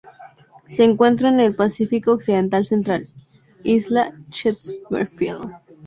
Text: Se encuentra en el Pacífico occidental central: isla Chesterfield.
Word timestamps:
Se 0.71 0.83
encuentra 0.83 1.29
en 1.29 1.39
el 1.39 1.55
Pacífico 1.55 2.13
occidental 2.13 2.65
central: 2.65 3.07
isla 3.61 4.11
Chesterfield. 4.31 5.53